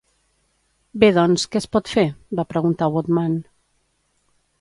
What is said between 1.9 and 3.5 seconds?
fer? va preguntar Woodman.